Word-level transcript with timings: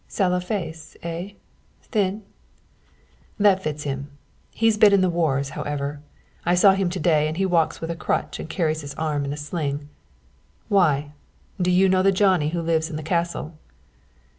"Sallow 0.07 0.39
face, 0.39 0.97
eh? 1.03 1.33
Thin?" 1.83 2.23
"That 3.37 3.61
fits 3.61 3.83
him. 3.83 4.09
He's 4.49 4.75
been 4.75 4.93
in 4.93 5.01
the 5.01 5.11
wars, 5.11 5.49
however. 5.49 6.01
I 6.43 6.55
saw 6.55 6.71
him 6.73 6.89
to 6.89 6.99
day 6.99 7.27
and 7.27 7.37
he 7.37 7.45
walks 7.45 7.79
with 7.81 7.91
a 7.91 7.95
crutch 7.95 8.39
and 8.39 8.49
carries 8.49 8.81
his 8.81 8.95
arm 8.95 9.25
in 9.25 9.31
a 9.31 9.37
sling. 9.37 9.89
Why? 10.69 11.11
Do 11.61 11.69
you 11.69 11.87
know 11.87 12.01
the 12.01 12.11
Johnny 12.11 12.49
who 12.49 12.63
lives 12.63 12.89
in 12.89 12.95
the 12.95 13.03
castle?" 13.03 13.59